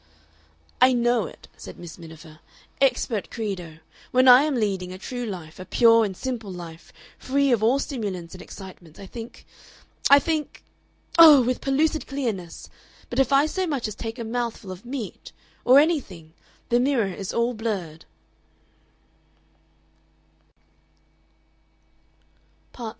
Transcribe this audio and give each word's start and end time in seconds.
"I 0.81 0.93
know 0.93 1.27
it," 1.27 1.47
said 1.55 1.77
Miss 1.77 1.99
Miniver. 1.99 2.39
"Experte 2.81 3.29
credo. 3.29 3.77
When 4.09 4.27
I 4.27 4.41
am 4.45 4.55
leading 4.55 4.91
a 4.91 4.97
true 4.97 5.27
life, 5.27 5.59
a 5.59 5.63
pure 5.65 6.03
and 6.03 6.17
simple 6.17 6.51
life 6.51 6.91
free 7.19 7.51
of 7.51 7.61
all 7.61 7.77
stimulants 7.77 8.33
and 8.33 8.41
excitements, 8.41 8.99
I 8.99 9.05
think 9.05 9.45
I 10.09 10.17
think 10.17 10.63
oh! 11.19 11.43
with 11.43 11.61
pellucid 11.61 12.07
clearness; 12.07 12.67
but 13.11 13.19
if 13.19 13.31
I 13.31 13.45
so 13.45 13.67
much 13.67 13.87
as 13.87 13.93
take 13.93 14.17
a 14.17 14.23
mouthful 14.23 14.71
of 14.71 14.85
meat 14.85 15.33
or 15.63 15.77
anything 15.77 16.33
the 16.69 16.79
mirror 16.79 17.05
is 17.13 17.31
all 17.31 17.53
blurred." 17.53 18.05